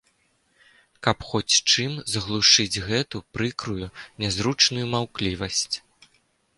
Каб 1.07 1.17
хоць 1.31 1.57
чым 1.71 1.91
заглушыць 2.15 2.81
гэту 2.87 3.17
прыкрую, 3.39 3.93
нязручную 4.25 4.85
маўклівасць. 4.99 5.75